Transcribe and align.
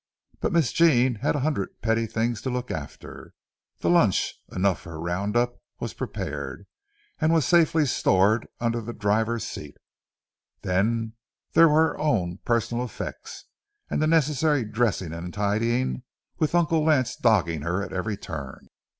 But 0.39 0.51
Miss 0.51 0.73
Jean 0.73 1.13
had 1.17 1.35
a 1.35 1.41
hundred 1.41 1.79
petty 1.83 2.07
things 2.07 2.41
to 2.41 2.49
look 2.49 2.71
after. 2.71 3.35
The 3.81 3.89
lunch—enough 3.91 4.79
for 4.81 4.95
a 4.95 4.97
round 4.97 5.37
up—was 5.37 5.93
prepared, 5.93 6.65
and 7.19 7.31
was 7.31 7.45
safely 7.45 7.85
stored 7.85 8.47
under 8.59 8.81
the 8.81 8.93
driver's 8.93 9.45
seat. 9.45 9.77
Then 10.63 11.13
there 11.53 11.69
were 11.69 11.89
her 11.89 11.99
own 11.99 12.39
personal 12.43 12.83
effects 12.85 13.45
and 13.91 14.01
the 14.01 14.07
necessary 14.07 14.65
dressing 14.65 15.13
and 15.13 15.31
tidying, 15.31 16.01
with 16.39 16.55
Uncle 16.55 16.83
Lance 16.83 17.15
dogging 17.15 17.61
her 17.61 17.83
at 17.83 17.93
every 17.93 18.17
turn. 18.17 18.69